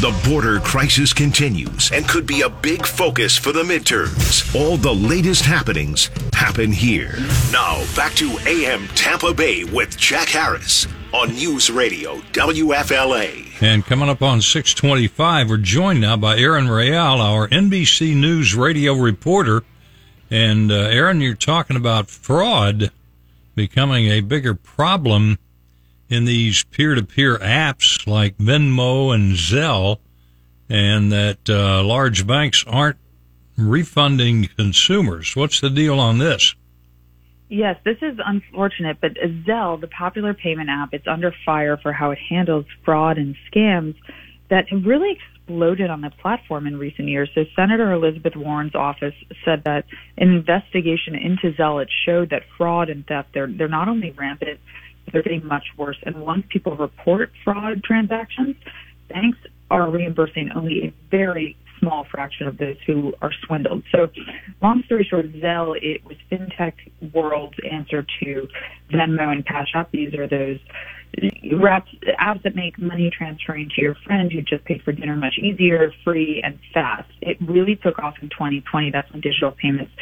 [0.00, 4.54] The border crisis continues and could be a big focus for the midterms.
[4.54, 7.16] All the latest happenings happen here.
[7.50, 13.60] Now, back to AM Tampa Bay with Jack Harris on News Radio WFLA.
[13.60, 18.94] And coming up on 625, we're joined now by Erin Real, our NBC News radio
[18.94, 19.64] reporter.
[20.30, 22.92] And uh, Erin, you're talking about fraud
[23.56, 25.40] becoming a bigger problem
[26.08, 29.98] in these peer-to-peer apps like Venmo and Zelle,
[30.68, 32.98] and that uh, large banks aren't
[33.56, 35.34] refunding consumers.
[35.34, 36.54] What's the deal on this?
[37.48, 42.10] Yes, this is unfortunate, but Zelle, the popular payment app, it's under fire for how
[42.10, 43.94] it handles fraud and scams
[44.50, 47.30] that have really exploded on the platform in recent years.
[47.34, 49.14] So Senator Elizabeth Warren's office
[49.46, 49.86] said that
[50.18, 54.60] an investigation into Zelle it showed that fraud and theft they're they're not only rampant
[55.12, 55.98] they're getting much worse.
[56.04, 58.56] And once people report fraud transactions,
[59.08, 59.38] banks
[59.70, 63.84] are reimbursing only a very small fraction of those who are swindled.
[63.92, 64.08] So,
[64.62, 66.74] long story short, Zelle it was fintech
[67.12, 68.48] world's answer to
[68.92, 69.90] Venmo and Cash App.
[69.92, 70.58] These are those
[71.16, 75.92] apps, that make money transferring to your friend who just paid for dinner much easier,
[76.04, 77.08] free, and fast.
[77.20, 78.90] It really took off in 2020.
[78.90, 79.92] That's when digital payments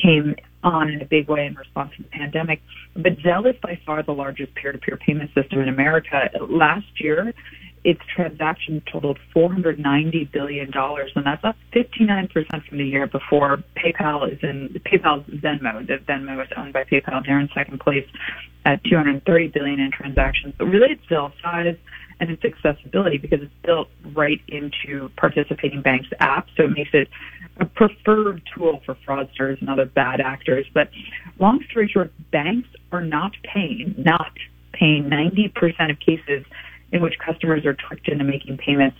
[0.00, 2.62] came on in a big way in response to the pandemic.
[2.94, 6.30] But Zelle is by far the largest peer-to-peer payment system in America.
[6.48, 7.34] Last year,
[7.84, 13.62] its transactions totaled $490 billion, and that's up 59% from the year before.
[13.76, 15.84] PayPal is in PayPal's Venmo.
[15.86, 17.24] The Venmo is owned by PayPal.
[17.26, 18.06] They're in second place
[18.64, 20.54] at 230 billion in transactions.
[20.56, 21.76] But really, it's Zelle size
[22.20, 27.08] and its accessibility because it's built right into participating banks' apps, so it makes it
[27.58, 30.66] a preferred tool for fraudsters and other bad actors.
[30.72, 30.88] But
[31.40, 34.32] long story short, banks are not paying, not
[34.72, 36.44] paying 90% of cases
[36.92, 38.96] in which customers are tricked into making payments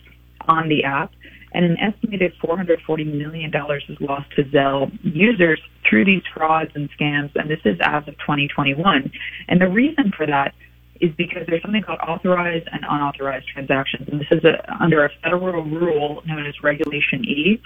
[0.48, 1.12] on the app.
[1.54, 3.52] And an estimated $440 million
[3.88, 7.30] is lost to Zelle users through these frauds and scams.
[7.36, 9.12] And this is as of 2021.
[9.48, 10.54] And the reason for that
[11.00, 14.08] is because there's something called authorized and unauthorized transactions.
[14.08, 17.60] And this is a, under a federal rule known as Regulation E.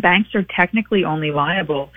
[0.00, 1.90] Banks are technically only liable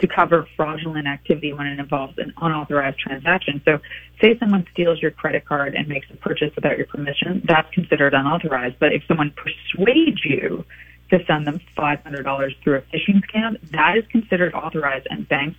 [0.00, 3.60] to cover fraudulent activity when it involves an unauthorized transaction.
[3.64, 3.78] So,
[4.20, 8.14] say someone steals your credit card and makes a purchase without your permission, that's considered
[8.14, 8.76] unauthorized.
[8.78, 10.64] But if someone persuades you
[11.10, 15.58] to send them $500 through a phishing scam, that is considered authorized, and banks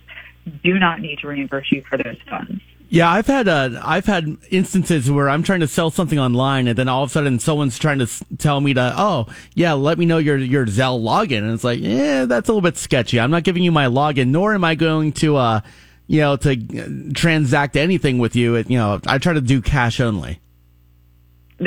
[0.62, 2.60] do not need to reimburse you for those funds.
[2.90, 6.78] Yeah, I've had uh, I've had instances where I'm trying to sell something online, and
[6.78, 8.06] then all of a sudden someone's trying to
[8.38, 11.80] tell me to, oh, yeah, let me know your your Zelle login, and it's like,
[11.80, 13.18] yeah, that's a little bit sketchy.
[13.18, 15.60] I'm not giving you my login, nor am I going to, uh,
[16.06, 18.56] you know, to uh, transact anything with you.
[18.56, 20.40] You know, I try to do cash only.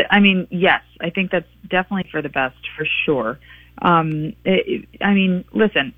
[0.10, 3.40] I mean, yes, I think that's definitely for the best, for sure.
[3.82, 5.94] Um, it, I mean, listen,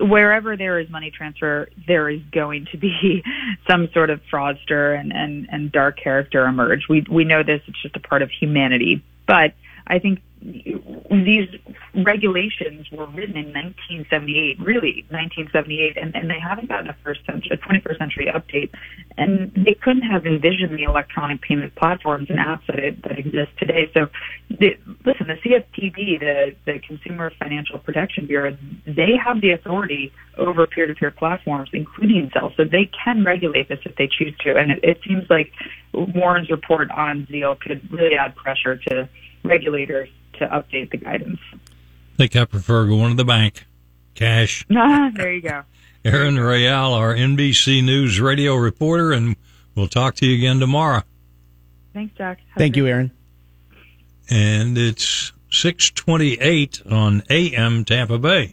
[0.00, 3.22] wherever there is money transfer, there is going to be
[3.68, 6.88] some sort of fraudster and, and, and dark character emerge.
[6.88, 7.60] We, we know this.
[7.66, 9.04] It's just a part of humanity.
[9.26, 9.54] But
[9.86, 11.48] I think these
[11.94, 17.50] regulations were written in 1978, really 1978, and, and they haven't gotten a first century,
[17.52, 18.70] a 21st century update,
[19.20, 23.50] and they couldn't have envisioned the electronic payment platforms and apps that, it, that exist
[23.58, 23.90] today.
[23.92, 24.08] So,
[24.48, 30.66] the, listen, the CFPB, the the Consumer Financial Protection Bureau, they have the authority over
[30.66, 34.56] peer-to-peer platforms, including Zelle, so they can regulate this if they choose to.
[34.56, 35.52] And it, it seems like
[35.92, 39.06] Warren's report on Zelle could really add pressure to
[39.44, 40.08] regulators
[40.38, 41.40] to update the guidance.
[41.52, 43.66] I think I prefer going to the bank.
[44.14, 44.66] Cash.
[44.74, 45.62] Ah, there you go.
[46.04, 49.36] Erin Real, our NBC News radio reporter, and
[49.74, 51.02] we'll talk to you again tomorrow.
[51.92, 52.38] Thanks, Jack.
[52.48, 53.10] Have Thank you, Erin.
[54.30, 58.52] And it's 628 on AM Tampa Bay.